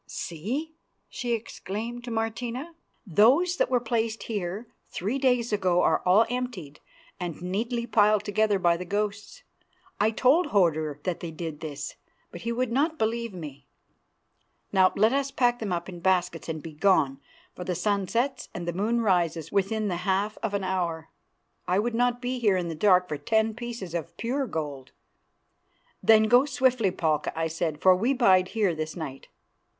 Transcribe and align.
"See!" 0.07 0.73
she 1.09 1.33
exclaimed 1.33 2.03
to 2.05 2.09
Martina, 2.09 2.73
"those 3.05 3.57
that 3.57 3.69
were 3.69 3.79
placed 3.79 4.23
here 4.23 4.65
three 4.89 5.19
days 5.19 5.53
ago 5.53 5.83
are 5.83 6.01
all 6.07 6.25
emptied 6.27 6.79
and 7.19 7.39
neatly 7.39 7.85
piled 7.85 8.23
together 8.25 8.57
by 8.57 8.77
the 8.77 8.83
ghosts. 8.83 9.43
I 9.99 10.09
told 10.09 10.47
Hodur 10.47 10.99
that 11.03 11.19
they 11.19 11.29
did 11.29 11.59
this, 11.59 11.97
but 12.31 12.41
he 12.41 12.51
would 12.51 12.71
not 12.71 12.97
believe 12.97 13.31
me. 13.35 13.67
Now 14.71 14.91
let 14.95 15.13
us 15.13 15.29
pack 15.29 15.59
them 15.59 15.71
up 15.71 15.87
in 15.87 15.97
the 15.97 16.01
baskets 16.01 16.49
and 16.49 16.63
begone, 16.63 17.19
for 17.53 17.63
the 17.63 17.75
sun 17.75 18.07
sets 18.07 18.49
and 18.55 18.67
the 18.67 18.73
moon 18.73 19.01
rises 19.01 19.51
within 19.51 19.87
the 19.87 19.97
half 19.97 20.35
of 20.39 20.55
an 20.55 20.63
hour. 20.63 21.09
I 21.67 21.77
would 21.77 21.93
not 21.93 22.19
be 22.23 22.39
here 22.39 22.57
in 22.57 22.69
the 22.69 22.73
dark 22.73 23.07
for 23.07 23.17
ten 23.19 23.53
pieces 23.53 23.93
of 23.93 24.17
pure 24.17 24.47
gold." 24.47 24.93
"Then 26.01 26.23
go 26.23 26.45
swiftly, 26.45 26.89
Palka," 26.89 27.31
I 27.37 27.45
said, 27.45 27.79
"for 27.83 27.95
we 27.95 28.15
bide 28.15 28.47
here 28.47 28.73
this 28.73 28.95
night." 28.95 29.27